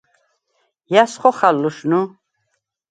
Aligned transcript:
ჲა̈ს 0.91 1.13
ხოხალ 1.21 1.55
ლუშნუ? 1.61 2.01